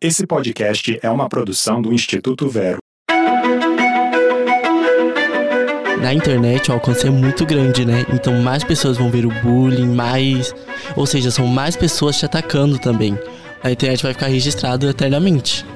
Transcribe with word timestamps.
Esse 0.00 0.28
podcast 0.28 0.96
é 1.02 1.10
uma 1.10 1.28
produção 1.28 1.82
do 1.82 1.92
Instituto 1.92 2.48
Vero. 2.48 2.78
Na 6.00 6.14
internet 6.14 6.70
o 6.70 6.74
alcance 6.74 7.04
é 7.04 7.10
muito 7.10 7.44
grande, 7.44 7.84
né? 7.84 8.06
Então 8.14 8.40
mais 8.40 8.62
pessoas 8.62 8.96
vão 8.96 9.10
ver 9.10 9.26
o 9.26 9.30
bullying, 9.42 9.92
mais. 9.92 10.54
Ou 10.94 11.04
seja, 11.04 11.32
são 11.32 11.48
mais 11.48 11.74
pessoas 11.74 12.16
te 12.16 12.24
atacando 12.24 12.78
também. 12.78 13.18
A 13.60 13.72
internet 13.72 14.00
vai 14.04 14.12
ficar 14.12 14.28
registrado 14.28 14.88
eternamente. 14.88 15.66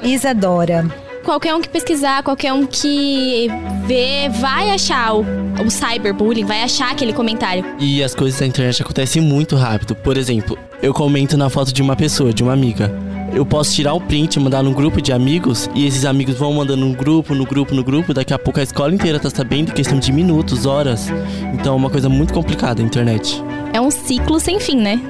Isadora. 0.00 0.86
Qualquer 1.24 1.52
um 1.52 1.60
que 1.60 1.68
pesquisar, 1.68 2.22
qualquer 2.22 2.52
um 2.52 2.64
que 2.64 3.48
vê, 3.84 4.28
vai 4.28 4.70
achar 4.70 5.12
o, 5.14 5.24
o 5.60 5.68
cyberbullying, 5.68 6.44
vai 6.44 6.62
achar 6.62 6.92
aquele 6.92 7.12
comentário. 7.12 7.64
E 7.80 8.00
as 8.00 8.14
coisas 8.14 8.38
da 8.38 8.46
internet 8.46 8.80
acontecem 8.80 9.20
muito 9.20 9.56
rápido. 9.56 9.96
Por 9.96 10.16
exemplo, 10.16 10.56
eu 10.80 10.94
comento 10.94 11.36
na 11.36 11.50
foto 11.50 11.72
de 11.72 11.82
uma 11.82 11.96
pessoa, 11.96 12.32
de 12.32 12.44
uma 12.44 12.52
amiga. 12.52 13.11
Eu 13.34 13.46
posso 13.46 13.74
tirar 13.74 13.94
o 13.94 14.00
print, 14.00 14.38
mandar 14.38 14.62
num 14.62 14.72
grupo 14.72 15.00
de 15.00 15.12
amigos, 15.12 15.68
e 15.74 15.86
esses 15.86 16.04
amigos 16.04 16.36
vão 16.36 16.52
mandando 16.52 16.84
no 16.84 16.94
grupo, 16.94 17.34
no 17.34 17.46
grupo, 17.46 17.74
no 17.74 17.82
grupo. 17.82 18.12
Daqui 18.12 18.34
a 18.34 18.38
pouco 18.38 18.60
a 18.60 18.62
escola 18.62 18.94
inteira 18.94 19.18
tá 19.18 19.30
sabendo 19.30 19.72
questão 19.72 19.98
de 19.98 20.12
minutos, 20.12 20.66
horas. 20.66 21.08
Então 21.54 21.72
é 21.72 21.76
uma 21.76 21.90
coisa 21.90 22.08
muito 22.08 22.34
complicada 22.34 22.82
a 22.82 22.84
internet. 22.84 23.42
É 23.72 23.80
um 23.80 23.90
ciclo 23.90 24.38
sem 24.38 24.60
fim, 24.60 24.76
né? 24.76 25.00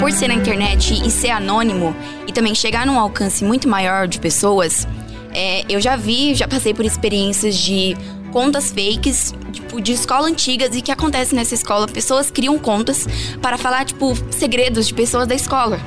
por 0.00 0.10
ser 0.10 0.28
na 0.28 0.34
internet 0.34 0.94
e 1.06 1.10
ser 1.10 1.28
anônimo 1.28 1.94
e 2.26 2.32
também 2.32 2.54
chegar 2.54 2.86
num 2.86 2.98
alcance 2.98 3.44
muito 3.44 3.68
maior 3.68 4.08
de 4.08 4.18
pessoas, 4.18 4.88
é, 5.32 5.62
eu 5.68 5.80
já 5.80 5.94
vi, 5.94 6.34
já 6.34 6.48
passei 6.48 6.72
por 6.72 6.84
experiências 6.86 7.54
de 7.56 7.96
contas 8.32 8.70
fakes, 8.70 9.34
tipo, 9.52 9.80
de 9.80 9.92
escola 9.92 10.28
antigas 10.28 10.74
e 10.74 10.82
que 10.82 10.90
acontece 10.90 11.34
nessa 11.34 11.54
escola. 11.54 11.86
Pessoas 11.86 12.30
criam 12.30 12.58
contas 12.58 13.06
para 13.40 13.58
falar, 13.58 13.84
tipo, 13.84 14.14
segredos 14.30 14.86
de 14.86 14.94
pessoas 14.94 15.26
da 15.26 15.34
escola. 15.34 15.80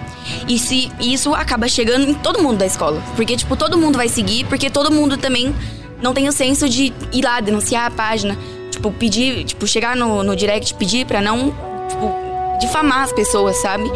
E 0.48 0.58
se 0.60 0.92
isso 1.00 1.34
acaba 1.34 1.68
chegando 1.68 2.10
em 2.10 2.14
todo 2.14 2.42
mundo 2.42 2.58
da 2.58 2.66
escola. 2.66 3.02
Porque, 3.16 3.36
tipo, 3.36 3.56
todo 3.56 3.78
mundo 3.78 3.98
vai 3.98 4.10
seguir, 4.10 4.46
porque 4.46 4.70
todo 4.70 4.92
mundo 4.92 5.18
também 5.18 5.54
não 6.02 6.14
tem 6.14 6.28
o 6.28 6.32
senso 6.32 6.68
de 6.68 6.94
ir 7.12 7.24
lá 7.24 7.40
denunciar 7.40 7.88
a 7.88 7.92
página. 7.92 8.38
Tipo, 8.72 8.92
pedir, 8.92 9.44
tipo, 9.46 9.66
chegar 9.68 9.96
no, 9.96 10.24
no 10.24 10.36
direct 10.36 10.74
pedir 10.76 11.06
para 11.06 11.22
não, 11.22 11.52
tipo, 11.88 12.14
difamar 12.60 13.04
as 13.04 13.14
pessoas, 13.14 13.56
sabe? 13.58 13.90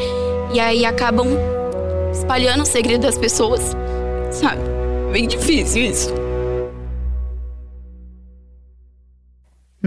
E 0.53 0.59
aí 0.59 0.85
acabam 0.85 1.27
espalhando 2.13 2.63
o 2.63 2.65
segredo 2.65 3.01
das 3.01 3.17
pessoas, 3.17 3.75
sabe? 4.31 4.61
Bem 5.11 5.27
difícil 5.27 5.83
isso. 5.83 6.26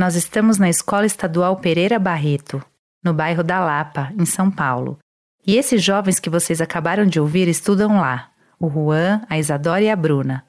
Nós 0.01 0.17
estamos 0.17 0.57
na 0.57 0.71
Escola 0.71 1.05
Estadual 1.05 1.57
Pereira 1.57 1.99
Barreto, 1.99 2.65
no 3.05 3.13
bairro 3.13 3.45
da 3.45 3.61
Lapa, 3.61 4.11
em 4.19 4.25
São 4.25 4.51
Paulo. 4.51 4.97
E 5.47 5.59
esses 5.59 5.85
jovens 5.85 6.19
que 6.19 6.31
vocês 6.31 6.59
acabaram 6.63 7.05
de 7.05 7.21
ouvir 7.21 7.47
estudam 7.49 8.01
lá: 8.01 8.31
o 8.59 8.71
Juan, 8.71 9.21
a 9.29 9.39
Isadora 9.39 9.83
e 9.83 9.91
a 9.91 9.95
Bruna. 9.95 10.43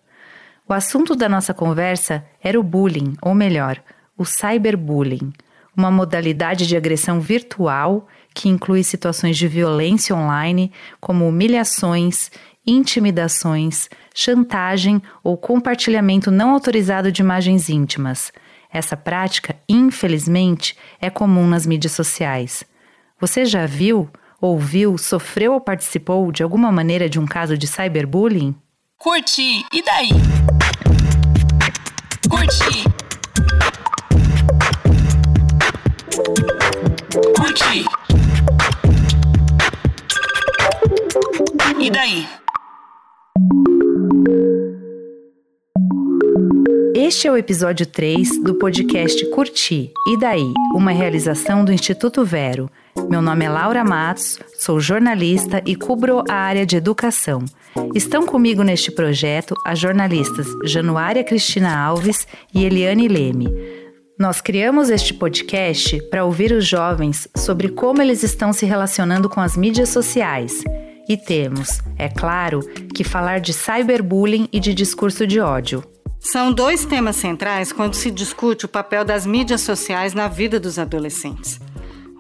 O 0.66 0.72
assunto 0.72 1.18
da 1.18 1.28
nossa 1.28 1.54
conversa 1.54 2.24
era 2.42 2.58
o 2.58 2.64
bullying, 2.64 3.18
ou 3.22 3.36
melhor, 3.36 3.84
o 4.18 4.24
cyberbullying, 4.24 5.34
uma 5.76 5.92
modalidade 5.92 6.66
de 6.66 6.78
agressão 6.78 7.20
virtual 7.20 8.08
que 8.34 8.48
inclui 8.48 8.86
situações 8.86 9.36
de 9.38 9.50
violência 9.50 10.16
online, 10.16 10.72
como 11.02 11.28
humilhações, 11.28 12.32
intimidações, 12.66 13.90
chantagem 14.16 15.02
ou 15.22 15.36
compartilhamento 15.36 16.32
não 16.32 16.52
autorizado 16.52 17.12
de 17.12 17.22
imagens 17.22 17.68
íntimas. 17.68 18.32
Essa 18.74 18.96
prática, 18.96 19.56
infelizmente, 19.68 20.78
é 21.00 21.10
comum 21.10 21.46
nas 21.46 21.66
mídias 21.66 21.92
sociais. 21.92 22.64
Você 23.20 23.46
já 23.46 23.66
viu, 23.66 24.10
ouviu, 24.40 24.98
sofreu 24.98 25.54
ou 25.54 25.62
participou 25.62 26.32
de 26.32 26.42
alguma 26.42 26.72
maneira 26.72 27.10
de 27.10 27.20
um 27.20 27.26
caso 27.28 27.58
de 27.58 27.68
cyberbullying? 27.68 28.56
Curti, 28.98 29.66
e 29.74 29.84
daí? 29.84 30.10
Curti. 32.30 32.84
Curti. 37.36 37.86
E 41.80 41.90
daí? 41.90 42.41
Este 47.12 47.28
é 47.28 47.32
o 47.32 47.36
episódio 47.36 47.86
3 47.86 48.42
do 48.42 48.56
podcast 48.56 49.26
Curti 49.32 49.92
e 50.08 50.18
Daí, 50.18 50.54
uma 50.74 50.92
realização 50.92 51.66
do 51.66 51.74
Instituto 51.74 52.24
Vero. 52.24 52.72
Meu 53.10 53.22
nome 53.22 53.44
é 53.44 53.50
Laura 53.50 53.84
Matos, 53.84 54.40
sou 54.58 54.80
jornalista 54.80 55.62
e 55.66 55.76
cubro 55.76 56.24
a 56.30 56.34
área 56.34 56.66
de 56.66 56.78
educação. 56.78 57.44
Estão 57.94 58.26
comigo 58.26 58.64
neste 58.64 58.92
projeto 58.92 59.56
as 59.66 59.78
jornalistas 59.78 60.48
Januária 60.64 61.22
Cristina 61.22 61.78
Alves 61.78 62.26
e 62.54 62.64
Eliane 62.64 63.10
Leme. 63.10 63.50
Nós 64.18 64.40
criamos 64.40 64.90
este 64.90 65.14
podcast 65.14 66.02
para 66.04 66.24
ouvir 66.24 66.54
os 66.54 66.66
jovens 66.66 67.28
sobre 67.36 67.68
como 67.68 68.02
eles 68.02 68.24
estão 68.24 68.54
se 68.54 68.66
relacionando 68.66 69.28
com 69.28 69.42
as 69.42 69.58
mídias 69.58 69.90
sociais 69.90 70.64
e 71.10 71.18
temos, 71.18 71.82
é 71.98 72.08
claro, 72.08 72.62
que 72.96 73.04
falar 73.04 73.42
de 73.42 73.52
cyberbullying 73.52 74.48
e 74.50 74.62
de 74.62 74.74
discurso 74.74 75.28
de 75.28 75.42
ódio. 75.42 75.84
São 76.24 76.54
dois 76.54 76.86
temas 76.86 77.16
centrais 77.16 77.74
quando 77.74 77.96
se 77.96 78.12
discute 78.12 78.66
o 78.66 78.70
papel 78.70 79.04
das 79.04 79.26
mídias 79.26 79.62
sociais 79.62 80.14
na 80.14 80.28
vida 80.28 80.60
dos 80.60 80.78
adolescentes. 80.78 81.60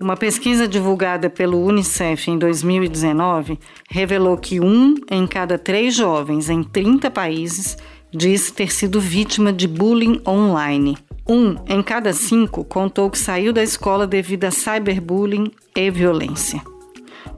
Uma 0.01 0.17
pesquisa 0.17 0.67
divulgada 0.67 1.29
pelo 1.29 1.63
Unicef 1.63 2.31
em 2.31 2.35
2019 2.35 3.59
revelou 3.87 4.35
que 4.37 4.59
um 4.59 4.95
em 5.09 5.27
cada 5.27 5.55
três 5.59 5.93
jovens 5.93 6.49
em 6.49 6.63
30 6.63 7.11
países 7.11 7.77
diz 8.11 8.49
ter 8.49 8.71
sido 8.73 8.99
vítima 8.99 9.53
de 9.53 9.67
bullying 9.67 10.19
online. 10.27 10.97
Um 11.29 11.55
em 11.67 11.83
cada 11.83 12.11
cinco 12.11 12.63
contou 12.63 13.07
que 13.07 13.19
saiu 13.19 13.53
da 13.53 13.61
escola 13.61 14.07
devido 14.07 14.45
a 14.45 14.51
cyberbullying 14.51 15.51
e 15.75 15.91
violência. 15.91 16.59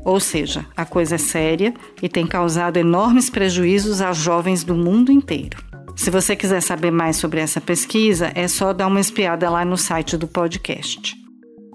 Ou 0.05 0.17
seja, 0.17 0.65
a 0.77 0.85
coisa 0.85 1.15
é 1.15 1.17
séria 1.17 1.73
e 2.01 2.07
tem 2.07 2.25
causado 2.25 2.77
enormes 2.77 3.29
prejuízos 3.29 3.99
aos 3.99 4.17
jovens 4.17 4.63
do 4.63 4.75
mundo 4.75 5.11
inteiro. 5.11 5.72
Se 5.95 6.09
você 6.09 6.35
quiser 6.35 6.61
saber 6.61 6.91
mais 6.91 7.17
sobre 7.17 7.39
essa 7.39 7.61
pesquisa, 7.61 8.31
é 8.35 8.47
só 8.47 8.73
dar 8.73 8.87
uma 8.87 8.99
espiada 8.99 9.49
lá 9.49 9.63
no 9.63 9.77
site 9.77 10.17
do 10.17 10.27
podcast. 10.27 11.15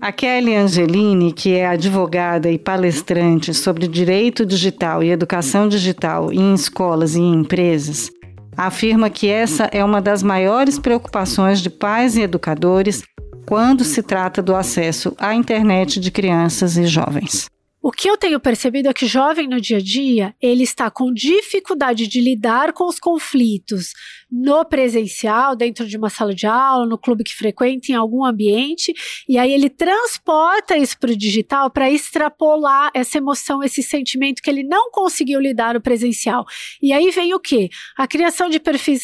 A 0.01 0.13
Kelly 0.13 0.55
Angelini, 0.55 1.33
que 1.33 1.55
é 1.55 1.67
advogada 1.67 2.51
e 2.51 2.59
palestrante 2.59 3.53
sobre 3.53 3.89
direito 3.89 4.47
digital 4.47 5.03
e 5.03 5.11
educação 5.11 5.69
digital 5.69 6.33
em 6.33 6.55
escolas 6.55 7.17
e 7.17 7.21
em 7.21 7.35
empresas, 7.35 8.11
afirma 8.57 9.11
que 9.11 9.29
essa 9.29 9.65
é 9.73 9.85
uma 9.85 10.01
das 10.01 10.23
maiores 10.23 10.79
preocupações 10.79 11.61
de 11.61 11.71
pais 11.71 12.17
e 12.17 12.23
educadores 12.23 13.03
quando 13.47 13.83
se 13.83 14.03
trata 14.03 14.43
do 14.43 14.55
acesso 14.55 15.15
à 15.19 15.35
internet 15.35 15.99
de 15.99 16.11
crianças 16.11 16.77
e 16.77 16.87
jovens. 16.87 17.49
O 17.81 17.93
que 17.93 18.11
eu 18.11 18.17
tenho 18.17 18.41
percebido 18.41 18.89
é 18.89 18.93
que 18.93 19.07
jovem 19.07 19.47
no 19.47 19.61
dia 19.61 19.77
a 19.77 19.81
dia, 19.81 20.35
ele 20.43 20.65
está 20.65 20.91
com 20.91 21.13
dificuldade 21.13 22.09
de 22.09 22.21
lidar 22.21 22.73
com 22.73 22.89
os 22.89 22.99
conflitos 22.99 23.93
no 24.31 24.65
presencial, 24.65 25.57
dentro 25.57 25.87
de 25.87 25.97
uma 25.97 26.11
sala 26.11 26.35
de 26.35 26.47
aula, 26.47 26.87
no 26.87 26.99
clube 26.99 27.25
que 27.25 27.35
frequenta, 27.35 27.91
em 27.91 27.95
algum 27.95 28.25
ambiente, 28.25 28.93
e 29.29 29.39
aí 29.39 29.53
ele 29.53 29.71
transporta 29.71 30.77
isso 30.77 30.99
para 30.99 31.11
o 31.11 31.17
digital 31.17 31.71
para 31.71 31.91
extrapolar 31.91 32.91
essa 32.95 33.19
emoção, 33.19 33.63
esse 33.63 33.83
sentimento 33.83 34.43
que 34.43 34.51
ele 34.51 34.63
não 34.63 34.91
conseguiu 34.91 35.41
lidar 35.41 35.75
no 35.75 35.81
presencial. 35.81 36.45
E 36.83 36.93
aí 36.93 37.11
vem 37.11 37.33
o 37.35 37.41
quê? 37.41 37.69
A 37.97 38.07
criação 38.07 38.49
de 38.49 38.61
perfis 38.61 39.03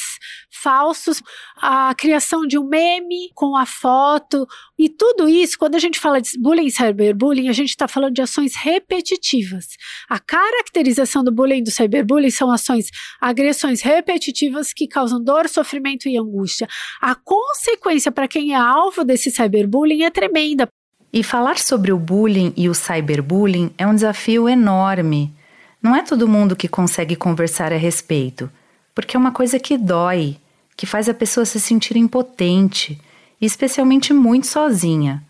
falsos, 0.50 1.22
a 1.56 1.94
criação 1.94 2.46
de 2.46 2.58
um 2.58 2.64
meme 2.64 3.30
com 3.34 3.56
a 3.56 3.66
foto, 3.66 4.46
e 4.78 4.88
tudo 4.88 5.28
isso, 5.28 5.58
quando 5.58 5.74
a 5.74 5.78
gente 5.78 5.98
fala 5.98 6.20
de 6.20 6.30
bullying 6.38 6.66
e 6.66 6.70
cyberbullying, 6.70 7.48
a 7.48 7.52
gente 7.52 7.70
está 7.70 7.88
falando 7.88 8.14
de 8.14 8.22
ações 8.22 8.54
repetitivas. 8.54 9.66
A 10.08 10.18
caracterização 10.18 11.24
do 11.24 11.32
bullying 11.32 11.58
e 11.58 11.62
do 11.62 11.70
cyberbullying 11.70 12.30
são 12.30 12.50
ações, 12.50 12.86
agressões 13.20 13.80
repetitivas 13.80 14.72
que 14.72 14.86
causam 14.86 15.13
dor, 15.18 15.48
sofrimento 15.48 16.08
e 16.08 16.16
angústia. 16.16 16.68
A 17.00 17.14
consequência 17.14 18.12
para 18.12 18.28
quem 18.28 18.52
é 18.52 18.56
alvo 18.56 19.04
desse 19.04 19.30
cyberbullying 19.30 20.02
é 20.02 20.10
tremenda. 20.10 20.68
E 21.12 21.22
falar 21.22 21.58
sobre 21.58 21.92
o 21.92 21.98
bullying 21.98 22.52
e 22.56 22.68
o 22.68 22.74
cyberbullying 22.74 23.70
é 23.78 23.86
um 23.86 23.94
desafio 23.94 24.48
enorme. 24.48 25.32
Não 25.80 25.94
é 25.94 26.02
todo 26.02 26.26
mundo 26.26 26.56
que 26.56 26.66
consegue 26.66 27.14
conversar 27.14 27.72
a 27.72 27.76
respeito, 27.76 28.50
porque 28.94 29.16
é 29.16 29.20
uma 29.20 29.30
coisa 29.30 29.58
que 29.58 29.78
dói, 29.78 30.36
que 30.76 30.86
faz 30.86 31.08
a 31.08 31.14
pessoa 31.14 31.44
se 31.44 31.60
sentir 31.60 31.96
impotente 31.96 33.00
e 33.40 33.46
especialmente 33.46 34.12
muito 34.12 34.46
sozinha. 34.46 35.22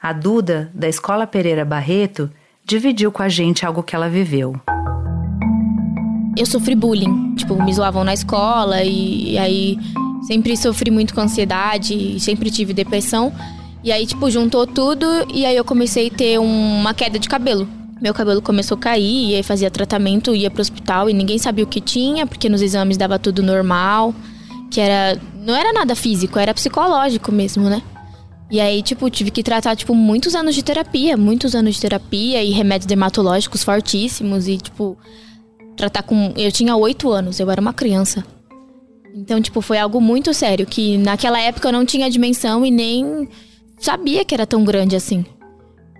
A 0.00 0.12
Duda, 0.12 0.70
da 0.74 0.88
Escola 0.88 1.26
Pereira 1.26 1.64
Barreto, 1.64 2.30
dividiu 2.64 3.12
com 3.12 3.22
a 3.22 3.28
gente 3.28 3.64
algo 3.64 3.82
que 3.82 3.94
ela 3.94 4.08
viveu. 4.08 4.60
Eu 6.36 6.46
sofri 6.46 6.74
bullying, 6.74 7.34
tipo, 7.34 7.62
me 7.62 7.72
zoavam 7.72 8.04
na 8.04 8.14
escola 8.14 8.82
e, 8.82 9.32
e 9.32 9.38
aí 9.38 9.78
sempre 10.26 10.56
sofri 10.56 10.90
muito 10.90 11.14
com 11.14 11.20
ansiedade, 11.20 12.18
sempre 12.20 12.50
tive 12.50 12.72
depressão. 12.72 13.32
E 13.84 13.92
aí, 13.92 14.06
tipo, 14.06 14.30
juntou 14.30 14.66
tudo 14.66 15.06
e 15.32 15.44
aí 15.44 15.56
eu 15.56 15.64
comecei 15.64 16.08
a 16.08 16.10
ter 16.10 16.38
uma 16.38 16.94
queda 16.94 17.18
de 17.18 17.28
cabelo. 17.28 17.68
meu 18.00 18.14
cabelo 18.14 18.40
começou 18.40 18.76
a 18.76 18.80
cair, 18.80 19.30
e 19.30 19.34
aí 19.36 19.42
fazia 19.42 19.70
tratamento, 19.70 20.34
ia 20.34 20.50
pro 20.50 20.62
hospital 20.62 21.10
e 21.10 21.12
ninguém 21.12 21.38
sabia 21.38 21.64
o 21.64 21.68
que 21.68 21.80
tinha, 21.80 22.26
porque 22.26 22.48
nos 22.48 22.62
exames 22.62 22.96
dava 22.96 23.18
tudo 23.18 23.42
normal, 23.42 24.14
que 24.70 24.80
era 24.80 25.20
não 25.44 25.54
era 25.54 25.72
nada 25.72 25.94
físico, 25.94 26.38
era 26.38 26.54
psicológico 26.54 27.32
mesmo, 27.32 27.68
né? 27.68 27.82
E 28.50 28.60
aí, 28.60 28.82
tipo, 28.82 29.08
tive 29.08 29.30
que 29.30 29.42
tratar, 29.42 29.74
tipo, 29.74 29.94
muitos 29.94 30.34
anos 30.34 30.54
de 30.54 30.62
terapia, 30.62 31.16
muitos 31.16 31.54
anos 31.54 31.74
de 31.74 31.80
terapia 31.80 32.44
e 32.44 32.50
remédios 32.50 32.86
dermatológicos 32.86 33.64
fortíssimos 33.64 34.46
e, 34.46 34.58
tipo, 34.58 34.96
tratar 35.76 36.02
com. 36.02 36.32
Eu 36.36 36.50
tinha 36.52 36.76
oito 36.76 37.10
anos, 37.10 37.40
eu 37.40 37.50
era 37.50 37.60
uma 37.60 37.72
criança. 37.72 38.24
Então, 39.14 39.40
tipo, 39.40 39.60
foi 39.60 39.78
algo 39.78 40.00
muito 40.00 40.32
sério, 40.32 40.66
que 40.66 40.96
naquela 40.96 41.38
época 41.40 41.68
eu 41.68 41.72
não 41.72 41.84
tinha 41.84 42.10
dimensão 42.10 42.64
e 42.64 42.70
nem 42.70 43.28
sabia 43.78 44.24
que 44.24 44.34
era 44.34 44.46
tão 44.46 44.64
grande 44.64 44.96
assim. 44.96 45.24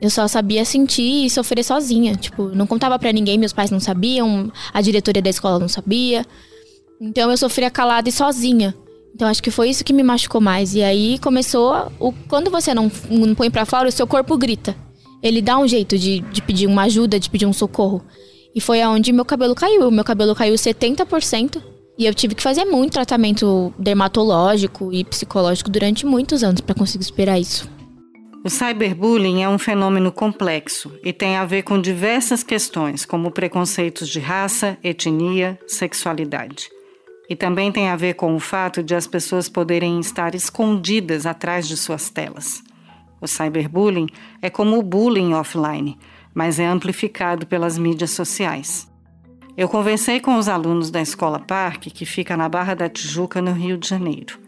Eu 0.00 0.10
só 0.10 0.26
sabia 0.26 0.64
sentir 0.64 1.26
e 1.26 1.30
sofrer 1.30 1.62
sozinha. 1.62 2.16
Tipo, 2.16 2.48
não 2.48 2.66
contava 2.66 2.98
para 2.98 3.12
ninguém, 3.12 3.38
meus 3.38 3.52
pais 3.52 3.70
não 3.70 3.78
sabiam, 3.78 4.50
a 4.72 4.80
diretoria 4.80 5.22
da 5.22 5.30
escola 5.30 5.58
não 5.58 5.68
sabia. 5.68 6.26
Então 7.00 7.30
eu 7.30 7.36
sofria 7.36 7.70
calada 7.70 8.08
e 8.08 8.12
sozinha. 8.12 8.74
Então 9.14 9.28
acho 9.28 9.42
que 9.42 9.50
foi 9.50 9.68
isso 9.68 9.84
que 9.84 9.92
me 9.92 10.02
machucou 10.02 10.40
mais. 10.40 10.74
E 10.74 10.82
aí 10.82 11.18
começou. 11.18 11.92
O, 12.00 12.12
quando 12.28 12.50
você 12.50 12.74
não, 12.74 12.90
não 13.10 13.34
põe 13.34 13.50
pra 13.50 13.66
fora, 13.66 13.88
o 13.88 13.92
seu 13.92 14.06
corpo 14.06 14.36
grita. 14.36 14.74
Ele 15.22 15.40
dá 15.40 15.56
um 15.58 15.68
jeito 15.68 15.96
de, 15.96 16.20
de 16.20 16.42
pedir 16.42 16.66
uma 16.66 16.82
ajuda, 16.82 17.20
de 17.20 17.30
pedir 17.30 17.46
um 17.46 17.52
socorro. 17.52 18.02
E 18.54 18.60
foi 18.60 18.82
aonde 18.82 19.12
meu 19.12 19.24
cabelo 19.24 19.54
caiu. 19.54 19.90
Meu 19.90 20.04
cabelo 20.04 20.34
caiu 20.34 20.54
70%. 20.54 21.62
E 21.98 22.06
eu 22.06 22.14
tive 22.14 22.34
que 22.34 22.42
fazer 22.42 22.64
muito 22.64 22.94
tratamento 22.94 23.72
dermatológico 23.78 24.92
e 24.92 25.04
psicológico 25.04 25.70
durante 25.70 26.06
muitos 26.06 26.42
anos 26.42 26.60
para 26.60 26.74
conseguir 26.74 27.04
superar 27.04 27.40
isso. 27.40 27.70
O 28.44 28.50
cyberbullying 28.50 29.42
é 29.42 29.48
um 29.48 29.58
fenômeno 29.58 30.10
complexo 30.10 30.92
e 31.04 31.12
tem 31.12 31.36
a 31.36 31.44
ver 31.44 31.62
com 31.62 31.80
diversas 31.80 32.42
questões, 32.42 33.04
como 33.04 33.30
preconceitos 33.30 34.08
de 34.08 34.18
raça, 34.18 34.76
etnia, 34.82 35.56
sexualidade. 35.64 36.68
E 37.30 37.36
também 37.36 37.70
tem 37.70 37.88
a 37.88 37.94
ver 37.94 38.14
com 38.14 38.34
o 38.34 38.40
fato 38.40 38.82
de 38.82 38.96
as 38.96 39.06
pessoas 39.06 39.48
poderem 39.48 40.00
estar 40.00 40.34
escondidas 40.34 41.24
atrás 41.24 41.68
de 41.68 41.76
suas 41.76 42.10
telas. 42.10 42.62
O 43.20 43.28
cyberbullying 43.28 44.08
é 44.42 44.50
como 44.50 44.76
o 44.76 44.82
bullying 44.82 45.34
offline, 45.34 45.96
mas 46.34 46.58
é 46.58 46.66
amplificado 46.66 47.46
pelas 47.46 47.76
mídias 47.78 48.10
sociais. 48.10 48.90
Eu 49.56 49.68
conversei 49.68 50.18
com 50.18 50.36
os 50.36 50.48
alunos 50.48 50.90
da 50.90 51.00
Escola 51.00 51.38
Parque, 51.38 51.90
que 51.90 52.06
fica 52.06 52.36
na 52.36 52.48
Barra 52.48 52.74
da 52.74 52.88
Tijuca, 52.88 53.42
no 53.42 53.52
Rio 53.52 53.76
de 53.76 53.88
Janeiro. 53.88 54.40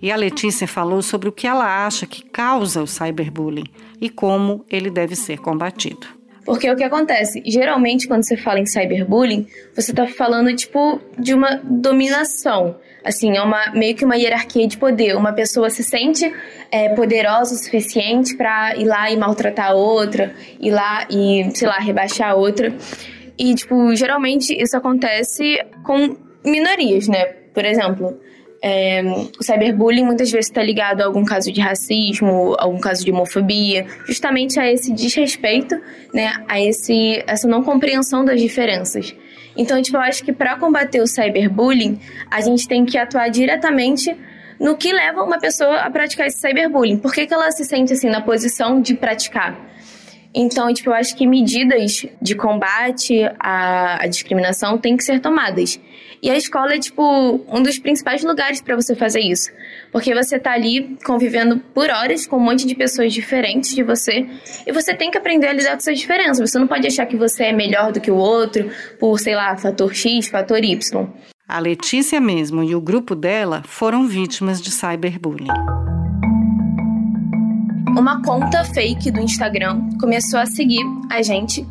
E 0.00 0.10
a 0.10 0.16
Letícia 0.16 0.66
falou 0.66 1.02
sobre 1.02 1.28
o 1.28 1.32
que 1.32 1.46
ela 1.46 1.86
acha 1.86 2.06
que 2.06 2.22
causa 2.22 2.82
o 2.82 2.86
cyberbullying 2.86 3.66
e 4.00 4.08
como 4.08 4.64
ele 4.70 4.90
deve 4.90 5.14
ser 5.14 5.38
combatido. 5.38 6.06
Porque 6.44 6.70
o 6.70 6.76
que 6.76 6.84
acontece? 6.84 7.42
Geralmente, 7.44 8.06
quando 8.06 8.24
você 8.24 8.36
fala 8.36 8.60
em 8.60 8.66
cyberbullying, 8.66 9.46
você 9.74 9.90
está 9.90 10.06
falando, 10.06 10.54
tipo, 10.54 11.00
de 11.18 11.34
uma 11.34 11.60
dominação. 11.64 12.76
Assim, 13.06 13.36
é 13.36 13.40
uma, 13.40 13.70
meio 13.72 13.94
que 13.94 14.04
uma 14.04 14.16
hierarquia 14.16 14.66
de 14.66 14.76
poder. 14.76 15.16
Uma 15.16 15.32
pessoa 15.32 15.70
se 15.70 15.84
sente 15.84 16.30
é, 16.72 16.88
poderosa 16.88 17.54
o 17.54 17.56
suficiente 17.56 18.36
para 18.36 18.76
ir 18.76 18.84
lá 18.84 19.10
e 19.10 19.16
maltratar 19.16 19.70
a 19.70 19.74
outra, 19.74 20.34
ir 20.60 20.72
lá 20.72 21.06
e, 21.08 21.48
sei 21.54 21.68
lá, 21.68 21.78
rebaixar 21.78 22.30
a 22.30 22.34
outra. 22.34 22.74
E, 23.38 23.54
tipo, 23.54 23.94
geralmente 23.94 24.52
isso 24.60 24.76
acontece 24.76 25.58
com 25.84 26.16
minorias, 26.44 27.06
né? 27.06 27.24
Por 27.54 27.64
exemplo, 27.64 28.18
é, 28.62 29.02
o 29.38 29.42
cyberbullying 29.44 30.04
muitas 30.04 30.30
vezes 30.30 30.46
está 30.46 30.62
ligado 30.62 31.00
a 31.00 31.04
algum 31.04 31.24
caso 31.24 31.52
de 31.52 31.60
racismo, 31.60 32.56
algum 32.58 32.80
caso 32.80 33.04
de 33.04 33.12
homofobia, 33.12 33.86
justamente 34.06 34.58
a 34.58 34.70
esse 34.70 34.92
desrespeito, 34.92 35.80
né? 36.12 36.32
A 36.48 36.60
esse, 36.60 37.22
essa 37.26 37.46
não 37.46 37.62
compreensão 37.62 38.24
das 38.24 38.40
diferenças. 38.40 39.14
Então, 39.56 39.80
tipo, 39.80 39.96
eu 39.96 40.00
acho 40.00 40.24
que 40.24 40.32
para 40.32 40.56
combater 40.56 41.00
o 41.00 41.06
cyberbullying, 41.06 42.00
a 42.30 42.40
gente 42.40 42.68
tem 42.68 42.84
que 42.84 42.98
atuar 42.98 43.28
diretamente 43.28 44.16
no 44.58 44.76
que 44.76 44.92
leva 44.92 45.22
uma 45.22 45.38
pessoa 45.38 45.80
a 45.80 45.90
praticar 45.90 46.26
esse 46.26 46.38
cyberbullying. 46.40 46.98
Por 46.98 47.12
que, 47.12 47.26
que 47.26 47.34
ela 47.34 47.50
se 47.50 47.64
sente 47.64 47.92
assim 47.92 48.08
na 48.08 48.20
posição 48.20 48.80
de 48.80 48.94
praticar? 48.94 49.56
Então, 50.38 50.70
tipo, 50.74 50.90
eu 50.90 50.94
acho 50.94 51.16
que 51.16 51.26
medidas 51.26 52.04
de 52.20 52.34
combate 52.34 53.22
à, 53.40 54.04
à 54.04 54.06
discriminação 54.06 54.76
têm 54.76 54.94
que 54.94 55.02
ser 55.02 55.18
tomadas. 55.18 55.80
E 56.22 56.30
a 56.30 56.36
escola 56.36 56.74
é, 56.74 56.78
tipo, 56.78 57.40
um 57.48 57.62
dos 57.62 57.78
principais 57.78 58.22
lugares 58.22 58.60
para 58.60 58.76
você 58.76 58.94
fazer 58.94 59.20
isso. 59.20 59.50
Porque 59.90 60.14
você 60.14 60.38
tá 60.38 60.52
ali 60.52 60.98
convivendo 61.06 61.58
por 61.72 61.88
horas 61.88 62.26
com 62.26 62.36
um 62.36 62.40
monte 62.40 62.66
de 62.66 62.74
pessoas 62.74 63.14
diferentes 63.14 63.74
de 63.74 63.82
você. 63.82 64.26
E 64.66 64.72
você 64.72 64.92
tem 64.92 65.10
que 65.10 65.16
aprender 65.16 65.46
a 65.46 65.54
lidar 65.54 65.70
com 65.70 65.76
essas 65.78 65.98
diferenças. 65.98 66.50
Você 66.50 66.58
não 66.58 66.66
pode 66.66 66.86
achar 66.86 67.06
que 67.06 67.16
você 67.16 67.44
é 67.44 67.52
melhor 67.52 67.90
do 67.90 68.00
que 68.00 68.10
o 68.10 68.16
outro 68.16 68.70
por, 69.00 69.18
sei 69.18 69.34
lá, 69.34 69.56
fator 69.56 69.94
X, 69.94 70.28
fator 70.28 70.62
Y. 70.62 71.08
A 71.48 71.58
Letícia 71.58 72.20
mesmo 72.20 72.62
e 72.62 72.74
o 72.74 72.80
grupo 72.80 73.14
dela 73.14 73.62
foram 73.64 74.06
vítimas 74.06 74.60
de 74.60 74.70
cyberbullying 74.70 75.95
uma 77.96 78.22
conta 78.22 78.62
fake 78.62 79.10
do 79.10 79.20
Instagram 79.20 79.88
começou 79.98 80.38
a 80.38 80.46
seguir 80.46 80.84
a 81.10 81.22
gente 81.22 81.66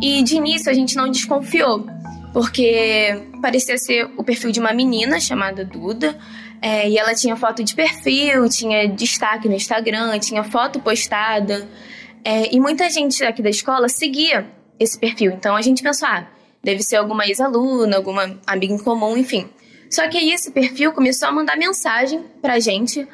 e 0.00 0.22
de 0.22 0.36
início 0.36 0.70
a 0.70 0.74
gente 0.74 0.94
não 0.94 1.10
desconfiou, 1.10 1.86
porque 2.32 3.22
parecia 3.40 3.78
ser 3.78 4.10
o 4.16 4.22
perfil 4.22 4.52
de 4.52 4.60
uma 4.60 4.72
menina 4.72 5.18
chamada 5.18 5.64
Duda. 5.64 6.16
É, 6.62 6.88
e 6.90 6.98
ela 6.98 7.14
tinha 7.14 7.34
foto 7.36 7.64
de 7.64 7.74
perfil, 7.74 8.46
tinha 8.50 8.86
destaque 8.86 9.48
no 9.48 9.54
Instagram, 9.54 10.18
tinha 10.18 10.44
foto 10.44 10.78
postada. 10.80 11.66
É, 12.22 12.54
e 12.54 12.60
muita 12.60 12.90
gente 12.90 13.24
aqui 13.24 13.42
da 13.42 13.48
escola 13.48 13.88
seguia 13.88 14.46
esse 14.78 14.98
perfil. 14.98 15.32
Então 15.32 15.56
a 15.56 15.62
gente 15.62 15.82
pensou, 15.82 16.06
ah, 16.06 16.26
deve 16.62 16.82
ser 16.82 16.96
alguma 16.96 17.26
ex-aluna, 17.26 17.96
alguma 17.96 18.38
amiga 18.46 18.74
em 18.74 18.78
comum, 18.78 19.16
enfim. 19.16 19.48
Só 19.90 20.06
que 20.08 20.18
aí 20.18 20.30
esse 20.30 20.50
perfil 20.50 20.92
começou 20.92 21.28
a 21.28 21.32
mandar 21.32 21.56
mensagem 21.56 22.22
pra 22.42 22.60
gente 22.60 23.08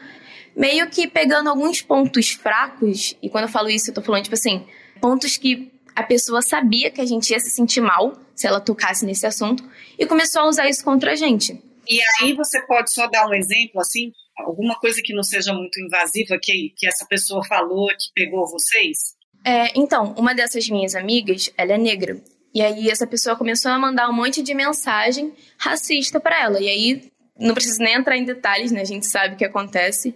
meio 0.56 0.88
que 0.88 1.06
pegando 1.06 1.50
alguns 1.50 1.82
pontos 1.82 2.30
fracos, 2.30 3.14
e 3.22 3.28
quando 3.28 3.44
eu 3.44 3.50
falo 3.50 3.68
isso, 3.68 3.90
eu 3.90 3.94
tô 3.94 4.02
falando, 4.02 4.22
tipo 4.22 4.34
assim, 4.34 4.66
pontos 5.00 5.36
que 5.36 5.70
a 5.94 6.02
pessoa 6.02 6.40
sabia 6.40 6.90
que 6.90 7.00
a 7.00 7.06
gente 7.06 7.30
ia 7.30 7.38
se 7.38 7.50
sentir 7.50 7.80
mal 7.80 8.14
se 8.34 8.46
ela 8.46 8.60
tocasse 8.60 9.04
nesse 9.04 9.26
assunto, 9.26 9.62
e 9.98 10.06
começou 10.06 10.42
a 10.42 10.48
usar 10.48 10.68
isso 10.68 10.84
contra 10.84 11.12
a 11.12 11.14
gente. 11.14 11.62
E 11.88 12.00
aí 12.20 12.34
você 12.34 12.60
pode 12.66 12.92
só 12.92 13.06
dar 13.08 13.26
um 13.28 13.34
exemplo, 13.34 13.80
assim, 13.80 14.12
alguma 14.36 14.74
coisa 14.78 15.00
que 15.02 15.14
não 15.14 15.22
seja 15.22 15.52
muito 15.52 15.80
invasiva, 15.80 16.38
que, 16.40 16.72
que 16.76 16.86
essa 16.86 17.06
pessoa 17.06 17.44
falou, 17.46 17.88
que 17.88 18.12
pegou 18.14 18.46
vocês? 18.46 19.16
É, 19.44 19.72
então, 19.78 20.14
uma 20.18 20.34
dessas 20.34 20.68
minhas 20.68 20.94
amigas, 20.94 21.50
ela 21.56 21.74
é 21.74 21.78
negra. 21.78 22.20
E 22.52 22.60
aí 22.60 22.90
essa 22.90 23.06
pessoa 23.06 23.36
começou 23.36 23.70
a 23.70 23.78
mandar 23.78 24.08
um 24.08 24.12
monte 24.12 24.42
de 24.42 24.54
mensagem 24.54 25.32
racista 25.58 26.18
para 26.18 26.42
ela. 26.42 26.60
E 26.60 26.68
aí, 26.68 27.12
não 27.38 27.54
preciso 27.54 27.78
nem 27.80 27.94
entrar 27.94 28.16
em 28.16 28.24
detalhes, 28.24 28.72
né? 28.72 28.80
A 28.80 28.84
gente 28.84 29.06
sabe 29.06 29.34
o 29.34 29.38
que 29.38 29.44
acontece. 29.44 30.14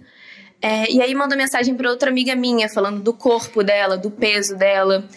É, 0.62 0.90
e 0.90 1.00
aí 1.00 1.14
mandou 1.14 1.38
mensagem 1.38 1.74
para 1.74 1.90
outra 1.90 2.10
amiga 2.10 2.34
minha, 2.34 2.68
falando 2.68 3.00
do 3.00 3.14
corpo 3.14 3.62
dela, 3.62 3.96
do 3.96 4.10
peso 4.10 4.56
dela. 4.56 5.08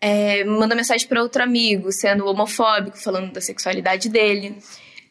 É, 0.00 0.44
mandou 0.44 0.76
mensagem 0.76 1.06
para 1.06 1.22
outro 1.22 1.42
amigo, 1.42 1.92
sendo 1.92 2.26
homofóbico, 2.26 2.98
falando 2.98 3.32
da 3.32 3.40
sexualidade 3.40 4.08
dele. 4.08 4.56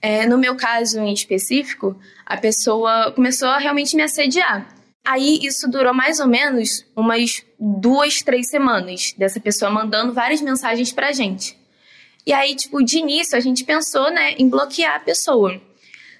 É, 0.01 0.25
no 0.25 0.37
meu 0.37 0.55
caso 0.55 0.99
em 0.99 1.13
específico, 1.13 1.97
a 2.25 2.37
pessoa 2.37 3.11
começou 3.11 3.49
a 3.49 3.57
realmente 3.57 3.95
me 3.95 4.01
assediar. 4.01 4.67
Aí 5.05 5.39
isso 5.43 5.69
durou 5.69 5.93
mais 5.93 6.19
ou 6.19 6.27
menos 6.27 6.85
umas 6.95 7.43
duas, 7.59 8.21
três 8.21 8.49
semanas, 8.49 9.13
dessa 9.17 9.39
pessoa 9.39 9.69
mandando 9.69 10.13
várias 10.13 10.41
mensagens 10.41 10.91
pra 10.91 11.11
gente. 11.11 11.57
E 12.25 12.31
aí, 12.31 12.55
tipo, 12.55 12.83
de 12.83 12.99
início 12.99 13.35
a 13.37 13.39
gente 13.39 13.63
pensou, 13.63 14.11
né, 14.11 14.33
em 14.37 14.47
bloquear 14.47 14.95
a 14.95 14.99
pessoa. 14.99 15.59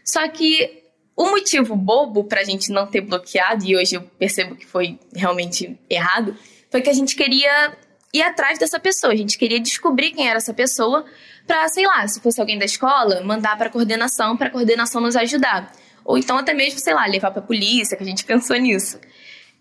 Só 0.04 0.28
que 0.28 0.81
o 1.16 1.30
motivo 1.30 1.76
bobo 1.76 2.24
pra 2.24 2.44
gente 2.44 2.72
não 2.72 2.88
ter 2.88 3.02
bloqueado, 3.02 3.66
e 3.66 3.76
hoje 3.76 3.96
eu 3.96 4.02
percebo 4.02 4.56
que 4.56 4.66
foi 4.66 5.00
realmente 5.16 5.78
errado, 5.90 6.36
foi 6.70 6.82
que 6.82 6.90
a 6.90 6.94
gente 6.94 7.16
queria 7.16 7.78
ir 8.14 8.22
atrás 8.22 8.60
dessa 8.60 8.80
pessoa, 8.80 9.14
a 9.14 9.16
gente 9.16 9.38
queria 9.38 9.60
descobrir 9.60 10.12
quem 10.12 10.28
era 10.28 10.38
essa 10.38 10.54
pessoa 10.54 11.06
pra, 11.46 11.68
sei 11.70 11.86
lá, 11.86 12.08
se 12.08 12.20
fosse 12.22 12.40
alguém 12.40 12.58
da 12.58 12.66
escola, 12.66 13.22
mandar 13.22 13.58
pra 13.58 13.70
coordenação, 13.70 14.38
pra 14.38 14.50
coordenação 14.50 15.02
nos 15.02 15.16
ajudar. 15.16 15.72
Ou 16.04 16.18
então 16.18 16.38
até 16.38 16.54
mesmo, 16.54 16.80
sei 16.80 16.94
lá, 16.94 17.06
levar 17.06 17.32
pra 17.32 17.42
polícia, 17.42 17.96
que 17.96 18.04
a 18.04 18.06
gente 18.06 18.24
pensou 18.26 18.56
nisso. 18.58 19.00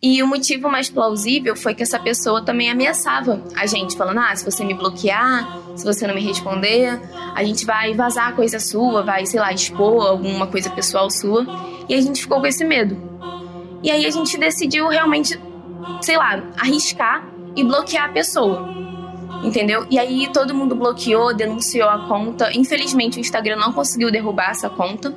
E 0.02 0.23
o 0.23 0.26
motivo 0.26 0.71
mais 0.71 0.88
plausível 0.88 1.54
foi 1.54 1.75
que 1.75 1.83
essa 1.83 1.99
pessoa 1.99 2.42
também 2.42 2.71
ameaçava 2.71 3.45
a 3.54 3.66
gente, 3.66 3.97
falando: 3.99 4.19
ah, 4.19 4.35
se 4.35 4.42
você 4.42 4.64
me 4.64 4.73
bloquear, 4.73 5.61
se 5.76 5.85
você 5.85 6.07
não 6.07 6.14
me 6.14 6.23
responder, 6.23 6.99
a 7.35 7.45
gente 7.45 7.66
vai 7.66 7.92
vazar 7.92 8.35
coisa 8.35 8.59
sua, 8.59 9.02
vai, 9.02 9.26
sei 9.26 9.38
lá, 9.38 9.52
expor 9.52 10.07
alguma 10.07 10.47
coisa 10.47 10.71
pessoal 10.71 11.11
sua. 11.11 11.45
E 11.87 11.95
a 11.95 12.00
gente 12.00 12.23
ficou 12.23 12.40
com 12.40 12.47
esse 12.47 12.64
medo. 12.64 12.97
E 13.83 13.90
aí 13.90 14.07
a 14.07 14.11
gente 14.11 14.38
decidiu 14.38 14.88
realmente, 14.88 15.38
sei 16.00 16.16
lá, 16.16 16.42
arriscar 16.59 17.28
e 17.54 17.62
bloquear 17.62 18.07
a 18.07 18.12
pessoa. 18.12 18.75
Entendeu? 19.42 19.87
E 19.90 19.99
aí 19.99 20.30
todo 20.33 20.54
mundo 20.54 20.75
bloqueou, 20.75 21.35
denunciou 21.35 21.88
a 21.88 22.07
conta. 22.07 22.50
Infelizmente 22.57 23.19
o 23.19 23.21
Instagram 23.21 23.57
não 23.57 23.73
conseguiu 23.73 24.11
derrubar 24.11 24.50
essa 24.50 24.71
conta. 24.71 25.14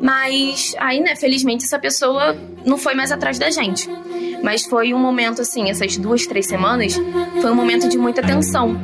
Mas 0.00 0.74
aí, 0.78 1.00
né, 1.00 1.16
felizmente 1.16 1.64
essa 1.64 1.78
pessoa 1.78 2.36
não 2.64 2.78
foi 2.78 2.94
mais 2.94 3.10
atrás 3.10 3.38
da 3.38 3.50
gente. 3.50 3.88
Mas 4.42 4.64
foi 4.64 4.94
um 4.94 4.98
momento, 4.98 5.42
assim, 5.42 5.68
essas 5.68 5.96
duas, 5.96 6.26
três 6.26 6.46
semanas, 6.46 6.96
foi 7.40 7.50
um 7.50 7.54
momento 7.54 7.88
de 7.88 7.98
muita 7.98 8.22
tensão. 8.22 8.76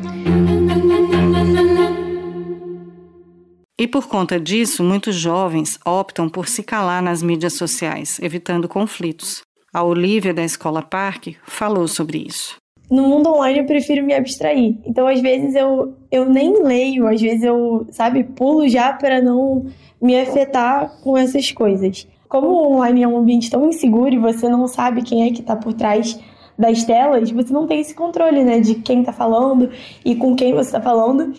E 3.78 3.86
por 3.86 4.06
conta 4.06 4.38
disso, 4.38 4.82
muitos 4.82 5.14
jovens 5.14 5.78
optam 5.84 6.28
por 6.28 6.48
se 6.48 6.62
calar 6.62 7.02
nas 7.02 7.22
mídias 7.22 7.54
sociais, 7.54 8.18
evitando 8.20 8.68
conflitos. 8.68 9.42
A 9.72 9.82
Olivia, 9.82 10.32
da 10.32 10.44
Escola 10.44 10.82
Parque, 10.82 11.36
falou 11.44 11.88
sobre 11.88 12.18
isso. 12.18 12.56
No 12.94 13.08
mundo 13.08 13.28
online 13.28 13.58
eu 13.58 13.66
prefiro 13.66 14.06
me 14.06 14.14
abstrair. 14.14 14.76
Então, 14.86 15.08
às 15.08 15.20
vezes, 15.20 15.56
eu, 15.56 15.96
eu 16.12 16.30
nem 16.30 16.62
leio, 16.62 17.08
às 17.08 17.20
vezes 17.20 17.42
eu, 17.42 17.88
sabe, 17.90 18.22
pulo 18.22 18.68
já 18.68 18.92
para 18.92 19.20
não 19.20 19.66
me 20.00 20.16
afetar 20.16 21.00
com 21.02 21.18
essas 21.18 21.50
coisas. 21.50 22.06
Como 22.28 22.46
o 22.46 22.72
online 22.72 23.02
é 23.02 23.08
um 23.08 23.16
ambiente 23.16 23.50
tão 23.50 23.68
inseguro 23.68 24.14
e 24.14 24.18
você 24.18 24.48
não 24.48 24.68
sabe 24.68 25.02
quem 25.02 25.26
é 25.26 25.32
que 25.32 25.40
está 25.40 25.56
por 25.56 25.72
trás 25.72 26.20
das 26.56 26.84
telas, 26.84 27.32
você 27.32 27.52
não 27.52 27.66
tem 27.66 27.80
esse 27.80 27.96
controle, 27.96 28.44
né, 28.44 28.60
de 28.60 28.76
quem 28.76 29.00
está 29.00 29.12
falando 29.12 29.70
e 30.04 30.14
com 30.14 30.36
quem 30.36 30.52
você 30.52 30.68
está 30.68 30.80
falando. 30.80 31.34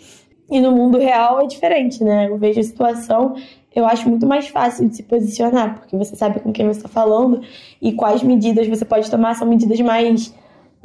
E 0.50 0.60
no 0.60 0.72
mundo 0.72 0.98
real 0.98 1.40
é 1.40 1.46
diferente, 1.46 2.04
né? 2.04 2.28
Eu 2.28 2.36
vejo 2.36 2.60
a 2.60 2.62
situação, 2.62 3.34
eu 3.74 3.86
acho 3.86 4.06
muito 4.10 4.26
mais 4.26 4.46
fácil 4.48 4.86
de 4.90 4.96
se 4.96 5.02
posicionar, 5.02 5.78
porque 5.78 5.96
você 5.96 6.14
sabe 6.16 6.38
com 6.38 6.52
quem 6.52 6.66
você 6.66 6.80
está 6.80 6.88
falando 6.90 7.40
e 7.80 7.94
quais 7.94 8.22
medidas 8.22 8.68
você 8.68 8.84
pode 8.84 9.10
tomar 9.10 9.34
são 9.36 9.48
medidas 9.48 9.80
mais 9.80 10.34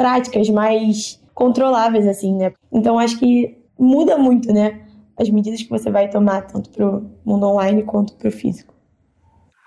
práticas, 0.01 0.49
mais 0.49 1.21
controláveis, 1.35 2.07
assim, 2.07 2.35
né? 2.35 2.51
Então 2.73 2.97
acho 2.97 3.19
que 3.19 3.55
muda 3.77 4.17
muito, 4.17 4.51
né? 4.51 4.81
As 5.15 5.29
medidas 5.29 5.61
que 5.61 5.69
você 5.69 5.91
vai 5.91 6.09
tomar, 6.09 6.41
tanto 6.47 6.71
para 6.71 6.87
o 6.87 7.11
mundo 7.23 7.45
online 7.45 7.83
quanto 7.83 8.15
para 8.15 8.29
o 8.29 8.31
físico. 8.31 8.73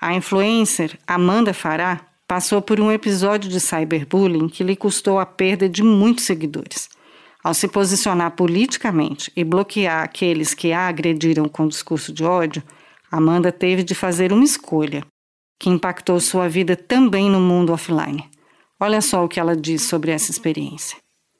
A 0.00 0.12
influencer 0.12 0.98
Amanda 1.06 1.54
Fará 1.54 2.00
passou 2.26 2.60
por 2.60 2.80
um 2.80 2.90
episódio 2.90 3.48
de 3.48 3.60
cyberbullying 3.60 4.48
que 4.48 4.64
lhe 4.64 4.74
custou 4.74 5.20
a 5.20 5.24
perda 5.24 5.68
de 5.68 5.84
muitos 5.84 6.24
seguidores. 6.24 6.88
Ao 7.42 7.54
se 7.54 7.68
posicionar 7.68 8.32
politicamente 8.32 9.30
e 9.36 9.44
bloquear 9.44 10.02
aqueles 10.02 10.52
que 10.52 10.72
a 10.72 10.88
agrediram 10.88 11.48
com 11.48 11.68
discurso 11.68 12.12
de 12.12 12.24
ódio, 12.24 12.62
Amanda 13.08 13.52
teve 13.52 13.84
de 13.84 13.94
fazer 13.94 14.32
uma 14.32 14.42
escolha 14.42 15.04
que 15.60 15.70
impactou 15.70 16.18
sua 16.18 16.48
vida 16.48 16.74
também 16.74 17.30
no 17.30 17.40
mundo 17.40 17.72
offline. 17.72 18.28
Olha 18.80 19.00
só 19.00 19.24
o 19.24 19.28
que 19.28 19.40
ela 19.40 19.56
diz 19.56 19.82
sobre 19.82 20.10
essa 20.10 20.30
experiência. 20.30 20.98